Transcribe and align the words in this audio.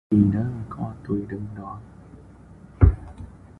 Khi 0.11 0.17
nớ 0.17 0.45
có 0.69 0.93
tui 1.05 1.25
đứng 1.29 1.45
đó 1.57 1.79